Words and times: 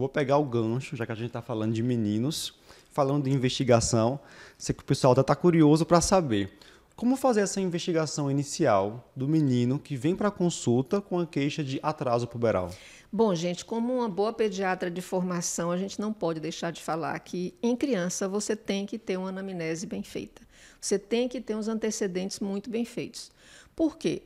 Vou 0.00 0.08
pegar 0.08 0.38
o 0.38 0.44
gancho, 0.44 0.96
já 0.96 1.04
que 1.04 1.12
a 1.12 1.14
gente 1.14 1.26
está 1.26 1.42
falando 1.42 1.74
de 1.74 1.82
meninos, 1.82 2.54
falando 2.90 3.24
de 3.24 3.30
investigação. 3.30 4.18
Sei 4.56 4.74
que 4.74 4.82
o 4.82 4.86
pessoal 4.86 5.12
está 5.12 5.36
curioso 5.36 5.84
para 5.84 6.00
saber 6.00 6.50
como 6.96 7.16
fazer 7.16 7.42
essa 7.42 7.60
investigação 7.60 8.30
inicial 8.30 9.12
do 9.14 9.28
menino 9.28 9.78
que 9.78 9.96
vem 9.96 10.16
para 10.16 10.30
consulta 10.30 11.02
com 11.02 11.18
a 11.18 11.26
queixa 11.26 11.62
de 11.62 11.78
atraso 11.82 12.26
puberal. 12.26 12.70
Bom, 13.12 13.34
gente, 13.34 13.62
como 13.62 13.94
uma 13.94 14.08
boa 14.08 14.32
pediatra 14.32 14.90
de 14.90 15.02
formação, 15.02 15.70
a 15.70 15.76
gente 15.76 16.00
não 16.00 16.14
pode 16.14 16.40
deixar 16.40 16.70
de 16.70 16.80
falar 16.80 17.18
que 17.20 17.52
em 17.62 17.76
criança 17.76 18.26
você 18.26 18.56
tem 18.56 18.86
que 18.86 18.98
ter 18.98 19.18
uma 19.18 19.28
anamnese 19.28 19.86
bem 19.86 20.02
feita. 20.02 20.40
Você 20.80 20.98
tem 20.98 21.28
que 21.28 21.42
ter 21.42 21.54
uns 21.54 21.68
antecedentes 21.68 22.40
muito 22.40 22.70
bem 22.70 22.86
feitos. 22.86 23.30
Por 23.76 23.98
quê? 23.98 24.22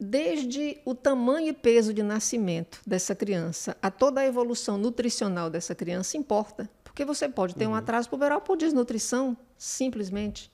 Desde 0.00 0.80
o 0.84 0.94
tamanho 0.94 1.48
e 1.48 1.52
peso 1.52 1.92
de 1.92 2.02
nascimento 2.02 2.80
dessa 2.86 3.14
criança 3.14 3.76
a 3.82 3.90
toda 3.90 4.20
a 4.20 4.26
evolução 4.26 4.78
nutricional 4.78 5.50
dessa 5.50 5.74
criança 5.74 6.16
importa. 6.16 6.70
Porque 6.84 7.04
você 7.04 7.28
pode 7.28 7.54
ter 7.54 7.66
uhum. 7.66 7.72
um 7.72 7.76
atraso 7.76 8.08
puberal 8.08 8.40
por 8.40 8.56
desnutrição, 8.56 9.36
simplesmente. 9.56 10.50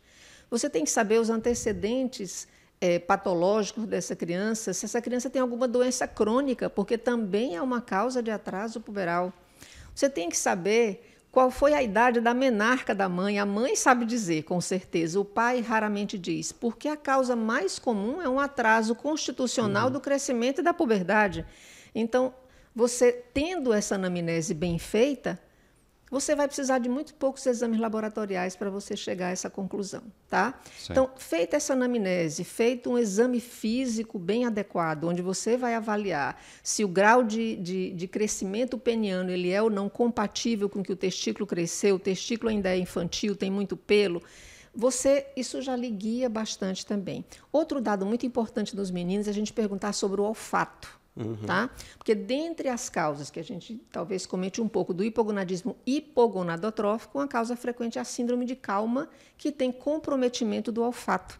Você 0.50 0.68
tem 0.68 0.84
que 0.84 0.90
saber 0.90 1.20
os 1.20 1.30
antecedentes 1.30 2.46
é, 2.80 2.98
patológicos 2.98 3.86
dessa 3.86 4.14
criança, 4.14 4.72
se 4.72 4.84
essa 4.84 5.00
criança 5.00 5.30
tem 5.30 5.40
alguma 5.40 5.66
doença 5.66 6.06
crônica, 6.06 6.68
porque 6.68 6.98
também 6.98 7.56
é 7.56 7.62
uma 7.62 7.80
causa 7.80 8.22
de 8.22 8.30
atraso 8.30 8.80
puberal. 8.80 9.32
Você 9.94 10.10
tem 10.10 10.28
que 10.28 10.36
saber 10.36 11.13
qual 11.34 11.50
foi 11.50 11.74
a 11.74 11.82
idade 11.82 12.20
da 12.20 12.32
menarca 12.32 12.94
da 12.94 13.08
mãe? 13.08 13.40
A 13.40 13.44
mãe 13.44 13.74
sabe 13.74 14.06
dizer, 14.06 14.44
com 14.44 14.60
certeza. 14.60 15.18
O 15.18 15.24
pai 15.24 15.60
raramente 15.60 16.16
diz, 16.16 16.52
porque 16.52 16.86
a 16.86 16.96
causa 16.96 17.34
mais 17.34 17.76
comum 17.76 18.22
é 18.22 18.28
um 18.28 18.38
atraso 18.38 18.94
constitucional 18.94 19.90
do 19.90 20.00
crescimento 20.00 20.60
e 20.60 20.62
da 20.62 20.72
puberdade. 20.72 21.44
Então, 21.92 22.32
você 22.72 23.10
tendo 23.12 23.72
essa 23.72 23.96
anamnese 23.96 24.54
bem 24.54 24.78
feita, 24.78 25.36
você 26.10 26.34
vai 26.34 26.46
precisar 26.46 26.78
de 26.78 26.88
muito 26.88 27.14
poucos 27.14 27.44
exames 27.46 27.80
laboratoriais 27.80 28.54
para 28.54 28.70
você 28.70 28.96
chegar 28.96 29.28
a 29.28 29.30
essa 29.30 29.50
conclusão, 29.50 30.02
tá? 30.28 30.60
Certo. 30.78 30.90
Então, 30.90 31.10
feita 31.16 31.56
essa 31.56 31.72
anamnese, 31.72 32.44
feito 32.44 32.90
um 32.90 32.98
exame 32.98 33.40
físico 33.40 34.18
bem 34.18 34.44
adequado, 34.44 35.04
onde 35.04 35.22
você 35.22 35.56
vai 35.56 35.74
avaliar 35.74 36.40
se 36.62 36.84
o 36.84 36.88
grau 36.88 37.22
de, 37.22 37.56
de, 37.56 37.92
de 37.92 38.08
crescimento 38.08 38.78
peniano 38.78 39.30
ele 39.30 39.50
é 39.50 39.62
ou 39.62 39.70
não 39.70 39.88
compatível 39.88 40.68
com 40.68 40.82
que 40.82 40.92
o 40.92 40.96
testículo 40.96 41.46
cresceu, 41.46 41.96
o 41.96 41.98
testículo 41.98 42.50
ainda 42.50 42.70
é 42.70 42.78
infantil, 42.78 43.34
tem 43.34 43.50
muito 43.50 43.76
pelo, 43.76 44.22
você 44.74 45.26
isso 45.36 45.62
já 45.62 45.76
lhe 45.76 45.88
guia 45.88 46.28
bastante 46.28 46.84
também. 46.84 47.24
Outro 47.52 47.80
dado 47.80 48.04
muito 48.04 48.26
importante 48.26 48.74
dos 48.74 48.90
meninos 48.90 49.28
é 49.28 49.30
a 49.30 49.34
gente 49.34 49.52
perguntar 49.52 49.92
sobre 49.92 50.20
o 50.20 50.24
olfato. 50.24 51.03
Uhum. 51.16 51.36
Tá? 51.46 51.70
Porque 51.96 52.14
dentre 52.14 52.68
as 52.68 52.88
causas 52.88 53.30
que 53.30 53.38
a 53.38 53.44
gente 53.44 53.80
talvez 53.92 54.26
comente 54.26 54.60
um 54.60 54.68
pouco 54.68 54.92
do 54.92 55.04
hipogonadismo 55.04 55.76
hipogonadotrófico, 55.86 57.18
uma 57.18 57.28
causa 57.28 57.56
frequente 57.56 57.98
é 57.98 58.00
a 58.00 58.04
síndrome 58.04 58.44
de 58.44 58.56
calma, 58.56 59.08
que 59.38 59.52
tem 59.52 59.70
comprometimento 59.70 60.72
do 60.72 60.82
olfato. 60.82 61.38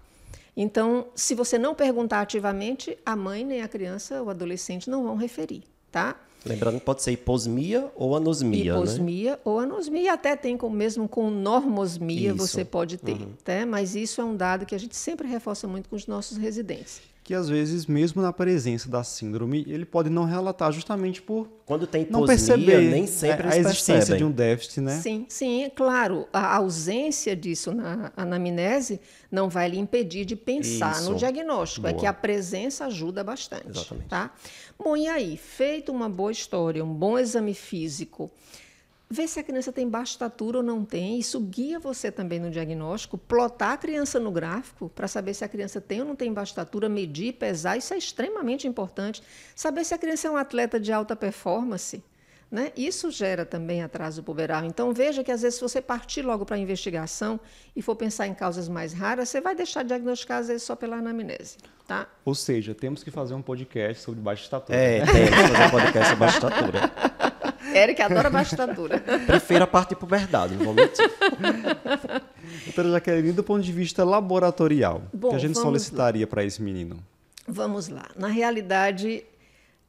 Então, 0.57 1.09
se 1.17 1.35
você 1.35 1.59
não 1.59 1.75
perguntar 1.75 2.21
ativamente, 2.21 2.97
a 3.05 3.17
mãe 3.17 3.45
nem 3.45 3.63
a 3.63 3.69
criança 3.69 4.23
ou 4.23 4.31
adolescente 4.31 4.89
não 4.89 5.03
vão 5.03 5.17
referir, 5.17 5.65
tá? 5.91 6.21
Lembrando 6.47 6.79
que 6.79 6.85
pode 6.85 7.03
ser 7.03 7.11
hiposmia 7.11 7.91
ou 7.97 8.15
anosmia, 8.15 8.75
né? 8.75 8.79
Hiposmia 8.79 9.31
né? 9.33 9.39
ou 9.45 9.59
anosmia, 9.59 10.13
até 10.13 10.37
tem 10.37 10.57
com, 10.57 10.71
mesmo 10.71 11.09
com 11.09 11.31
normosmia 11.31 12.29
isso. 12.29 12.37
você 12.37 12.65
pode 12.65 12.99
ter, 12.99 13.13
uhum. 13.13 13.33
tá? 13.43 13.67
mas 13.67 13.97
isso 13.97 14.21
é 14.21 14.25
um 14.25 14.37
dado 14.37 14.67
que 14.67 14.75
a 14.75 14.79
gente 14.79 14.95
sempre 14.95 15.27
reforça 15.27 15.67
muito 15.67 15.89
com 15.89 15.97
os 15.97 16.07
nossos 16.07 16.37
residentes 16.37 17.01
que 17.25 17.33
às 17.33 17.49
vezes, 17.49 17.87
mesmo 17.87 18.21
na 18.21 18.35
presença 18.35 18.87
da 18.87 19.03
síndrome, 19.03 19.65
ele 19.67 19.87
pode 19.87 20.11
não 20.11 20.25
relatar 20.25 20.71
justamente 20.71 21.23
por 21.23 21.49
quando 21.65 21.87
tem 21.87 22.07
não 22.11 22.27
perceber 22.27 22.83
nem 22.83 23.07
sempre 23.07 23.49
a 23.49 23.57
existência 23.57 23.95
percebem. 23.95 24.19
de 24.19 24.25
um 24.25 24.31
déficit, 24.31 24.83
né? 24.83 25.01
Sim, 25.01 25.25
sim, 25.27 25.65
é 25.65 25.71
claro. 25.71 26.29
A 26.31 26.57
ausência 26.57 27.35
disso 27.35 27.73
na 27.73 28.13
anamnese 28.15 29.01
não 29.33 29.49
vai 29.49 29.71
lhe 29.71 29.79
impedir 29.79 30.27
de 30.27 30.37
pensar 30.37 30.93
Isso. 30.93 31.11
no 31.11 31.17
diagnóstico. 31.17 31.81
Boa. 31.87 31.97
É 31.97 31.99
que 31.99 32.05
a 32.05 32.13
presença 32.13 32.85
ajuda 32.85 33.25
bastante. 33.25 33.71
Exatamente. 33.71 34.09
Tá? 34.09 34.31
Bom, 34.79 34.95
e 34.95 35.09
aí, 35.09 35.39
feito 35.39 35.91
uma 35.91 36.11
boa 36.11 36.31
história, 36.31 36.85
um 36.85 36.93
bom 36.93 37.19
exame 37.19 37.55
físico, 37.55 38.31
ver 39.09 39.29
se 39.29 39.39
a 39.39 39.43
criança 39.43 39.73
tem 39.73 39.89
baixa 39.89 40.13
estatura 40.13 40.59
ou 40.59 40.63
não 40.63 40.85
tem. 40.85 41.19
Isso 41.19 41.39
guia 41.41 41.79
você 41.79 42.11
também 42.11 42.41
no 42.41 42.51
diagnóstico. 42.51 43.19
Plotar 43.19 43.73
a 43.73 43.77
criança 43.77 44.19
no 44.19 44.31
gráfico 44.31 44.89
para 44.89 45.07
saber 45.07 45.35
se 45.35 45.45
a 45.45 45.49
criança 45.49 45.81
tem 45.81 46.01
ou 46.01 46.07
não 46.07 46.17
tem 46.17 46.33
baixa 46.33 46.53
estatura, 46.53 46.89
medir, 46.89 47.35
pesar, 47.35 47.77
isso 47.77 47.95
é 47.95 47.99
extremamente 47.99 48.67
importante. 48.67 49.23
Saber 49.55 49.85
se 49.85 49.95
a 49.95 49.99
criança 49.99 50.29
é 50.29 50.31
um 50.31 50.37
atleta 50.37 50.81
de 50.81 50.93
alta 50.93 51.15
performance. 51.15 52.03
Né? 52.51 52.71
Isso 52.77 53.11
gera 53.11 53.45
também 53.45 53.83
atraso 53.83 54.23
puberal. 54.23 54.65
Então, 54.65 54.93
veja 54.93 55.25
que 55.25 55.33
às 55.33 55.43
vezes, 55.43 55.57
se 55.57 55.61
você 55.61 55.83
partir 55.83 56.23
logo 56.23 56.47
para 56.47 56.55
a 56.55 56.59
investigação 56.59 57.41
e 57.75 57.83
for 57.83 57.97
pensar 57.97 58.29
em 58.29 58.35
causas 58.35 58.69
mais 58.69 58.93
raras, 58.93 59.29
você 59.29 59.41
vai 59.41 59.57
deixar 59.57 59.83
de 59.83 59.89
diagnosticar, 59.89 60.39
às 60.39 60.47
vezes, 60.47 60.63
só 60.63 60.77
pela 60.77 60.97
anamnese. 60.97 61.57
Tá? 61.87 62.07
Ou 62.25 62.35
seja, 62.35 62.73
temos 62.73 63.03
que 63.03 63.11
fazer 63.11 63.35
um 63.35 63.43
podcast 63.43 64.03
sobre 64.03 64.21
baixa 64.21 64.45
estatura. 64.45 64.79
É, 64.79 65.05
temos 65.05 65.31
que 65.31 65.49
fazer 65.49 65.67
um 65.67 65.71
podcast 65.71 66.09
sobre 66.11 66.21
baixa 66.21 66.37
estatura. 66.37 66.81
Eric 67.75 68.01
adora 68.01 68.31
baixa 68.31 68.55
estatura. 68.55 69.01
Prefiro 69.27 69.65
a 69.65 69.67
parte 69.67 69.91
de 69.91 69.97
puberdade, 69.97 70.55
não 70.55 70.65
vou 70.65 70.75
mentir. 70.75 71.05
Doutora 72.67 72.91
Jaqueline, 72.93 73.33
do 73.33 73.43
ponto 73.43 73.63
de 73.63 73.73
vista 73.73 74.05
laboratorial, 74.05 75.03
o 75.13 75.31
que 75.31 75.35
a 75.35 75.39
gente 75.39 75.59
solicitaria 75.59 76.27
para 76.27 76.45
esse 76.45 76.63
menino? 76.63 77.03
Vamos 77.47 77.89
lá. 77.89 78.07
Na 78.17 78.29
realidade, 78.29 79.25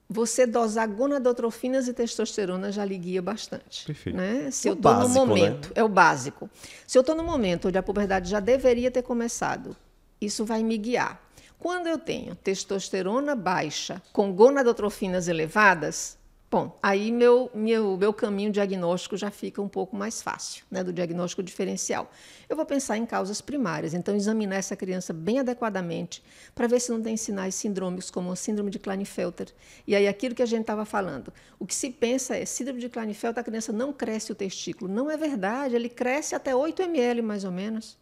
você 0.09 0.45
dosar 0.45 0.87
gonadotrofinas 0.87 1.87
e 1.87 1.93
testosterona 1.93 2.71
já 2.71 2.83
lhe 2.83 2.97
guia 2.97 3.21
bastante. 3.21 3.85
Perfeito. 3.85 4.15
Né? 4.15 4.51
Se 4.51 4.67
o 4.67 4.71
eu 4.71 4.73
estou 4.73 4.93
no 4.93 5.07
né? 5.07 5.13
momento, 5.13 5.67
né? 5.67 5.73
é 5.75 5.83
o 5.83 5.89
básico. 5.89 6.49
Se 6.85 6.97
eu 6.97 7.01
estou 7.01 7.15
no 7.15 7.23
momento 7.23 7.67
onde 7.67 7.77
a 7.77 7.83
puberdade 7.83 8.29
já 8.29 8.39
deveria 8.39 8.91
ter 8.91 9.01
começado, 9.01 9.75
isso 10.19 10.45
vai 10.45 10.63
me 10.63 10.77
guiar. 10.77 11.21
Quando 11.57 11.87
eu 11.87 11.97
tenho 11.97 12.35
testosterona 12.35 13.35
baixa 13.35 14.01
com 14.13 14.31
gonadotrofinas 14.31 15.27
elevadas, 15.27 16.17
Bom, 16.49 16.77
aí 16.81 17.11
meu, 17.11 17.49
meu, 17.55 17.97
meu 17.97 18.13
caminho 18.13 18.51
diagnóstico 18.51 19.17
já 19.17 19.31
fica 19.31 19.61
um 19.61 19.67
pouco 19.67 19.95
mais 19.95 20.21
fácil, 20.21 20.63
né, 20.69 20.83
do 20.83 20.93
diagnóstico 20.93 21.41
diferencial. 21.41 22.09
Eu 22.47 22.55
vou 22.55 22.65
pensar 22.65 22.97
em 22.97 23.05
causas 23.05 23.41
primárias, 23.41 23.95
então 23.95 24.15
examinar 24.15 24.57
essa 24.57 24.75
criança 24.75 25.11
bem 25.11 25.39
adequadamente 25.39 26.23
para 26.53 26.67
ver 26.67 26.79
se 26.79 26.91
não 26.91 27.01
tem 27.01 27.17
sinais 27.17 27.55
sindrômicos 27.55 28.11
como 28.11 28.31
a 28.31 28.35
síndrome 28.35 28.69
de 28.69 28.77
Klinefelter. 28.77 29.47
E 29.87 29.95
aí 29.95 30.07
aquilo 30.07 30.35
que 30.35 30.43
a 30.43 30.45
gente 30.45 30.61
estava 30.61 30.85
falando, 30.85 31.33
o 31.59 31.65
que 31.65 31.73
se 31.73 31.89
pensa 31.89 32.37
é 32.37 32.45
síndrome 32.45 32.79
de 32.79 32.89
Klinefelter, 32.89 33.41
a 33.41 33.43
criança 33.43 33.73
não 33.73 33.91
cresce 33.91 34.31
o 34.31 34.35
testículo. 34.35 34.93
Não 34.93 35.09
é 35.09 35.17
verdade, 35.17 35.75
ele 35.75 35.89
cresce 35.89 36.35
até 36.35 36.55
8 36.55 36.79
ml 36.83 37.23
mais 37.23 37.43
ou 37.43 37.51
menos. 37.51 37.97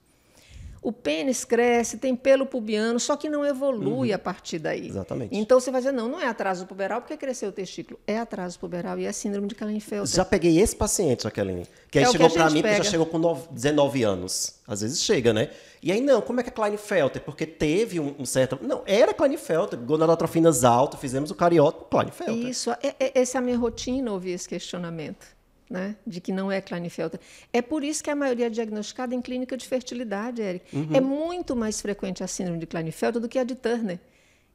O 0.84 0.92
pênis 0.92 1.46
cresce, 1.46 1.98
tem 1.98 2.14
pelo 2.14 2.46
pubiano, 2.46 3.00
só 3.00 3.16
que 3.16 3.30
não 3.30 3.46
evolui 3.46 4.10
uhum. 4.10 4.16
a 4.16 4.20
partir 4.20 4.60
daí. 4.60 4.90
Exatamente. 4.90 5.34
Então 5.34 5.58
você 5.58 5.72
vai 5.72 5.80
dizer, 5.80 5.94
não, 5.94 6.10
não 6.10 6.20
é 6.20 6.28
atraso 6.28 6.66
puberal 6.66 7.00
porque 7.00 7.16
cresceu 7.16 7.50
o 7.50 7.52
testículo. 7.54 7.98
É 8.06 8.20
atraso 8.20 8.60
puberal 8.60 9.00
e 9.00 9.06
é 9.06 9.12
síndrome 9.14 9.48
de 9.48 9.56
Klinefelter. 9.56 10.14
Já 10.14 10.26
peguei 10.26 10.60
esse 10.60 10.76
paciente, 10.76 11.24
Jaqueline, 11.24 11.66
que 11.90 12.00
aí 12.00 12.04
é 12.04 12.12
chegou 12.12 12.30
para 12.30 12.50
mim 12.50 12.62
porque 12.62 12.76
já 12.76 12.84
chegou 12.84 13.06
com 13.06 13.48
19 13.50 14.04
anos. 14.04 14.56
Às 14.68 14.82
vezes 14.82 15.02
chega, 15.02 15.34
né? 15.34 15.50
E 15.82 15.92
aí, 15.92 16.02
não, 16.02 16.22
como 16.22 16.42
é 16.42 16.44
que 16.44 16.50
é 16.50 16.52
Klinefelter? 16.52 17.22
Porque 17.22 17.46
teve 17.46 18.00
um, 18.00 18.16
um 18.20 18.26
certo... 18.26 18.60
Não, 18.62 18.84
era 18.86 19.14
Klinefelter, 19.14 19.80
gonadotrofinas 19.80 20.66
alto, 20.66 20.98
fizemos 20.98 21.32
o 21.32 21.36
cariota, 21.36 21.86
Klinefelter. 21.90 22.50
Isso, 22.50 22.72
é, 22.72 22.96
é, 23.00 23.22
essa 23.22 23.38
é 23.38 23.40
a 23.40 23.42
minha 23.42 23.58
rotina, 23.58 24.12
ouvir 24.12 24.32
esse 24.32 24.50
questionamento 24.50 25.34
né, 25.70 25.96
de 26.06 26.22
que 26.22 26.32
não 26.32 26.52
é 26.52 26.62
Klinefelter. 26.62 27.20
É 27.52 27.62
por 27.62 27.84
isso 27.84 28.04
que 28.04 28.10
a 28.10 28.16
maioria 28.16 28.48
é 28.48 28.50
diagnosticada 28.50 29.16
em 29.16 29.22
clínica 29.22 29.58
de 29.58 29.68
fertilidade, 29.68 30.42
Eric. 30.42 30.76
Uhum. 30.76 30.90
É 30.94 31.02
muito 31.02 31.56
mais 31.56 31.82
frequente 31.82 32.24
a 32.24 32.28
síndrome 32.28 32.60
de 32.60 32.66
Klinefelter 32.66 33.22
do 33.22 33.28
que 33.28 33.40
a 33.40 33.44
de 33.44 33.56
Turner. 33.56 34.00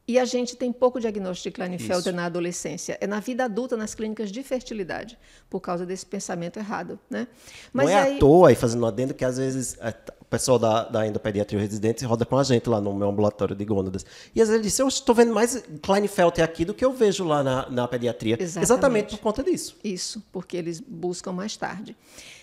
E 0.09 0.19
a 0.19 0.25
gente 0.25 0.57
tem 0.57 0.73
pouco 0.73 0.99
diagnóstico 0.99 1.51
de 1.51 1.55
Klinefelter 1.55 1.99
Isso. 1.99 2.13
na 2.13 2.25
adolescência. 2.25 2.97
É 2.99 3.07
na 3.07 3.21
vida 3.21 3.45
adulta, 3.45 3.77
nas 3.77 3.95
clínicas 3.95 4.33
de 4.33 4.43
fertilidade, 4.43 5.19
por 5.51 5.61
causa 5.61 5.85
desse 5.85 6.07
pensamento 6.07 6.59
errado. 6.59 6.99
Né? 7.11 7.29
Mas 7.75 7.91
Não 7.91 7.93
é 7.93 8.03
aí... 8.03 8.17
à 8.17 8.19
toa, 8.19 8.49
aí 8.49 8.55
fazendo 8.55 8.87
adendo, 8.87 9.13
que 9.13 9.23
às 9.23 9.37
vezes 9.37 9.77
é, 9.79 9.95
pessoal 10.29 10.59
da, 10.59 10.85
da 10.85 11.07
endopediatria 11.07 11.61
residente 11.61 12.05
roda 12.05 12.25
com 12.25 12.37
a 12.37 12.43
gente 12.43 12.69
lá 12.69 12.81
no 12.81 12.95
meu 12.95 13.09
ambulatório 13.09 13.57
de 13.57 13.65
gônadas. 13.65 14.05
E 14.35 14.43
às 14.43 14.49
vezes 14.49 14.63
diz, 14.63 14.79
eu 14.79 14.89
estou 14.89 15.15
vendo 15.15 15.33
mais 15.33 15.63
Klinefelter 15.83 16.45
aqui 16.45 16.65
do 16.65 16.75
que 16.75 16.85
eu 16.85 16.93
vejo 16.93 17.25
lá 17.25 17.43
na, 17.43 17.69
na 17.71 17.89
pediatria. 17.89 18.37
Exatamente. 18.39 18.65
Exatamente 18.65 19.17
por 19.17 19.23
conta 19.23 19.43
disso. 19.43 19.77
Isso, 19.83 20.23
porque 20.33 20.57
eles 20.57 20.81
buscam 20.81 21.33
mais 21.33 21.57
tarde. 21.57 21.97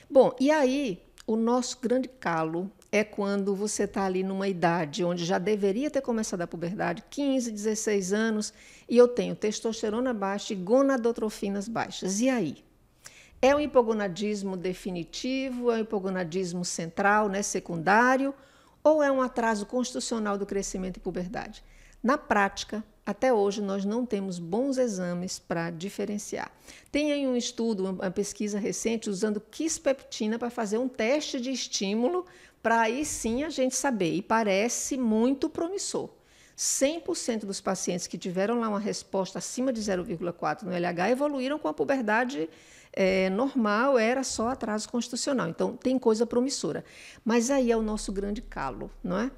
Bom, 0.09 0.35
e 0.39 0.51
aí 0.51 1.01
o 1.27 1.35
nosso 1.35 1.77
grande 1.81 2.07
calo 2.07 2.71
é 2.91 3.03
quando 3.03 3.55
você 3.55 3.83
está 3.83 4.05
ali 4.05 4.23
numa 4.23 4.47
idade 4.47 5.03
onde 5.03 5.25
já 5.25 5.37
deveria 5.37 5.91
ter 5.91 6.01
começado 6.01 6.41
a 6.41 6.47
puberdade, 6.47 7.03
15, 7.09 7.51
16 7.51 8.13
anos, 8.13 8.53
e 8.87 8.97
eu 8.97 9.07
tenho 9.07 9.35
testosterona 9.35 10.13
baixa 10.13 10.53
e 10.53 10.55
gonadotrofinas 10.55 11.67
baixas. 11.67 12.21
E 12.21 12.29
aí? 12.29 12.64
É 13.45 13.55
um 13.55 13.59
hipogonadismo 13.59 14.57
definitivo? 14.57 15.71
É 15.71 15.75
um 15.75 15.81
hipogonadismo 15.81 16.65
central, 16.65 17.29
né, 17.29 17.43
secundário? 17.43 18.33
Ou 18.83 19.03
é 19.03 19.11
um 19.11 19.21
atraso 19.21 19.67
constitucional 19.67 20.35
do 20.35 20.47
crescimento 20.47 20.97
e 20.97 20.99
puberdade? 20.99 21.63
Na 22.01 22.17
prática, 22.17 22.83
até 23.05 23.31
hoje 23.31 23.61
nós 23.61 23.85
não 23.85 24.03
temos 24.03 24.39
bons 24.39 24.79
exames 24.79 25.37
para 25.37 25.69
diferenciar. 25.69 26.51
Tem 26.91 27.11
aí 27.11 27.27
um 27.27 27.35
estudo, 27.35 27.85
uma 27.85 28.09
pesquisa 28.09 28.57
recente, 28.57 29.11
usando 29.11 29.39
quispeptina 29.39 30.39
para 30.39 30.49
fazer 30.49 30.79
um 30.79 30.87
teste 30.87 31.39
de 31.39 31.51
estímulo, 31.51 32.25
para 32.63 32.81
aí 32.81 33.05
sim 33.05 33.43
a 33.43 33.49
gente 33.51 33.75
saber, 33.75 34.15
e 34.15 34.23
parece 34.23 34.97
muito 34.97 35.51
promissor. 35.51 36.09
100% 36.57 37.45
dos 37.45 37.59
pacientes 37.59 38.07
que 38.07 38.17
tiveram 38.17 38.59
lá 38.59 38.69
uma 38.69 38.79
resposta 38.79 39.39
acima 39.39 39.73
de 39.73 39.81
0,4 39.81 40.63
no 40.63 40.71
LH 40.71 41.11
evoluíram 41.11 41.59
com 41.59 41.67
a 41.67 41.73
puberdade 41.73 42.49
é, 42.93 43.29
normal, 43.29 43.99
era 43.99 44.23
só 44.23 44.49
atraso 44.49 44.87
constitucional. 44.87 45.49
Então, 45.49 45.75
tem 45.75 45.99
coisa 45.99 46.25
promissora. 46.25 46.85
Mas 47.25 47.51
aí 47.51 47.71
é 47.71 47.77
o 47.77 47.81
nosso 47.81 48.11
grande 48.11 48.41
calo, 48.41 48.89
não 49.03 49.17
é? 49.17 49.31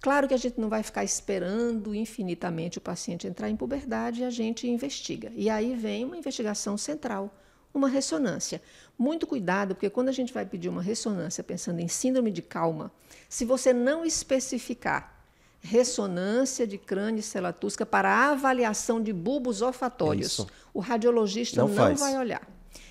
Claro 0.00 0.26
que 0.26 0.34
a 0.34 0.38
gente 0.38 0.58
não 0.58 0.68
vai 0.68 0.82
ficar 0.82 1.04
esperando 1.04 1.94
infinitamente 1.94 2.78
o 2.78 2.80
paciente 2.80 3.26
entrar 3.26 3.48
em 3.48 3.54
puberdade 3.54 4.22
e 4.22 4.24
a 4.24 4.30
gente 4.30 4.66
investiga. 4.66 5.30
E 5.36 5.48
aí 5.48 5.76
vem 5.76 6.04
uma 6.04 6.16
investigação 6.16 6.76
central, 6.76 7.32
uma 7.72 7.88
ressonância. 7.88 8.60
Muito 8.98 9.26
cuidado, 9.26 9.74
porque 9.74 9.88
quando 9.88 10.08
a 10.08 10.12
gente 10.12 10.32
vai 10.32 10.44
pedir 10.44 10.68
uma 10.68 10.82
ressonância 10.82 11.44
pensando 11.44 11.78
em 11.78 11.86
síndrome 11.86 12.32
de 12.32 12.42
calma, 12.42 12.90
se 13.28 13.44
você 13.44 13.72
não 13.72 14.04
especificar 14.04 15.21
ressonância 15.62 16.66
de 16.66 16.76
crânio 16.76 17.20
e 17.20 17.22
celatusca 17.22 17.86
para 17.86 18.30
avaliação 18.30 19.00
de 19.00 19.12
bulbos 19.12 19.62
olfatórios, 19.62 20.32
Isso. 20.32 20.46
o 20.74 20.80
radiologista 20.80 21.62
não, 21.62 21.68
não 21.68 21.94
vai 21.94 22.18
olhar. 22.18 22.46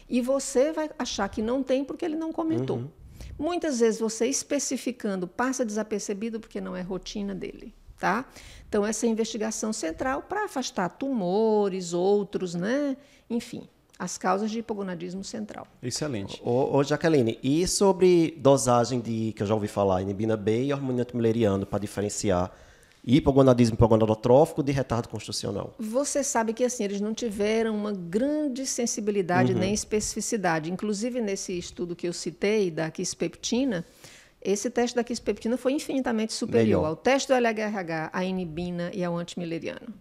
E 0.09 0.21
você 0.21 0.71
vai 0.71 0.89
achar 0.97 1.27
que 1.29 1.41
não 1.41 1.61
tem 1.61 1.83
porque 1.83 2.05
ele 2.05 2.15
não 2.15 2.31
comentou. 2.31 2.77
Uhum. 2.77 2.89
Muitas 3.37 3.79
vezes 3.79 3.99
você 3.99 4.27
especificando 4.27 5.27
passa 5.27 5.65
desapercebido 5.65 6.39
porque 6.39 6.61
não 6.61 6.75
é 6.75 6.81
rotina 6.81 7.35
dele. 7.35 7.75
Tá? 7.97 8.25
Então, 8.67 8.83
essa 8.83 9.05
é 9.05 9.09
a 9.09 9.11
investigação 9.11 9.71
central 9.71 10.23
para 10.23 10.45
afastar 10.45 10.89
tumores, 10.89 11.93
outros, 11.93 12.55
né? 12.55 12.97
enfim, 13.29 13.69
as 14.01 14.17
causas 14.17 14.49
de 14.49 14.57
hipogonadismo 14.57 15.23
central. 15.23 15.67
Excelente. 15.79 16.41
Ô, 16.43 16.75
ô, 16.75 16.83
Jaqueline, 16.83 17.37
e 17.43 17.67
sobre 17.67 18.33
dosagem 18.35 18.99
de, 18.99 19.31
que 19.33 19.43
eu 19.43 19.45
já 19.45 19.53
ouvi 19.53 19.67
falar, 19.67 20.01
inibina 20.01 20.35
B 20.35 20.63
e 20.63 20.73
hormônio 20.73 21.03
antimileriano, 21.03 21.67
para 21.67 21.77
diferenciar 21.77 22.51
hipogonadismo 23.05 23.75
hipogonadotrófico 23.75 24.63
de 24.63 24.71
retardo 24.71 25.07
constitucional. 25.07 25.75
Você 25.77 26.23
sabe 26.23 26.51
que 26.51 26.63
assim 26.63 26.83
eles 26.83 26.99
não 26.99 27.13
tiveram 27.13 27.75
uma 27.75 27.91
grande 27.91 28.65
sensibilidade 28.65 29.53
uhum. 29.53 29.59
nem 29.59 29.71
especificidade. 29.71 30.71
Inclusive 30.71 31.21
nesse 31.21 31.55
estudo 31.55 31.95
que 31.95 32.07
eu 32.07 32.13
citei 32.13 32.71
da 32.71 32.89
quispeptina, 32.89 33.85
esse 34.41 34.67
teste 34.71 34.95
da 34.95 35.03
quispeptina 35.03 35.57
foi 35.57 35.73
infinitamente 35.73 36.33
superior 36.33 36.81
Melhor. 36.81 36.85
ao 36.87 36.95
teste 36.95 37.27
do 37.27 37.35
LHRH, 37.35 38.09
à 38.11 38.25
inibina 38.25 38.89
e 38.95 39.03
ao 39.03 39.15
antimileriano. 39.15 39.93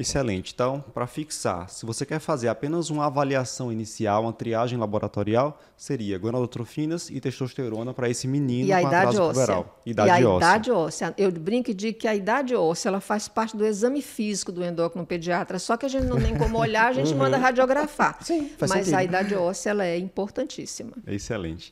Excelente. 0.00 0.52
Então, 0.54 0.82
para 0.94 1.06
fixar, 1.06 1.68
se 1.68 1.84
você 1.84 2.06
quer 2.06 2.18
fazer 2.18 2.48
apenas 2.48 2.90
uma 2.90 3.06
avaliação 3.06 3.70
inicial, 3.70 4.22
uma 4.22 4.32
triagem 4.32 4.78
laboratorial, 4.78 5.60
seria 5.76 6.18
gonadotrofinas 6.18 7.10
e 7.10 7.20
testosterona 7.20 7.92
para 7.92 8.08
esse 8.08 8.26
menino 8.26 8.68
e 8.68 8.72
a 8.72 8.80
com 8.80 8.88
idade 8.88 9.18
óssea. 9.18 9.32
puberal. 9.32 9.80
Idade 9.84 10.08
e 10.08 10.24
a 10.24 10.28
óssea. 10.28 10.46
idade 10.46 10.70
óssea. 10.70 11.14
Eu 11.18 11.30
brinco 11.30 11.70
e 11.70 11.74
digo 11.74 11.98
que 11.98 12.08
a 12.08 12.14
idade 12.14 12.54
óssea 12.54 12.88
ela 12.88 13.00
faz 13.00 13.28
parte 13.28 13.56
do 13.56 13.66
exame 13.66 14.00
físico 14.00 14.50
do 14.50 14.64
endócrino 14.64 15.06
pediatra, 15.06 15.58
só 15.58 15.76
que 15.76 15.86
a 15.86 15.88
gente 15.88 16.06
não 16.06 16.20
tem 16.20 16.36
como 16.36 16.58
olhar, 16.58 16.88
a 16.88 16.92
gente 16.92 17.10
uhum. 17.12 17.18
manda 17.18 17.36
radiografar. 17.36 18.18
Sim, 18.22 18.50
faz 18.56 18.70
Mas 18.70 18.86
sentido. 18.86 18.98
a 18.98 19.04
idade 19.04 19.34
óssea 19.34 19.70
ela 19.70 19.84
é 19.84 19.98
importantíssima. 19.98 20.92
Excelente. 21.06 21.68